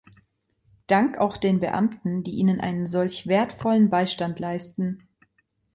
Dank 0.87 1.19
auch 1.19 1.37
den 1.37 1.59
Beamten, 1.59 2.23
die 2.23 2.31
Ihnen 2.31 2.59
einen 2.59 2.87
solch 2.87 3.27
wertvollen 3.27 3.91
Beistand 3.91 4.39
leisten. 4.39 5.07